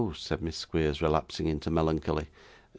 said 0.15 0.41
Miss 0.41 0.57
Squeers, 0.57 0.99
relapsing 0.99 1.45
into 1.45 1.69
melancholy. 1.69 2.25